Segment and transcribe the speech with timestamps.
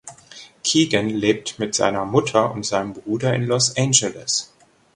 [0.63, 4.51] Keegan lebt mit seiner Mutter und seinem Bruder in Los Angeles.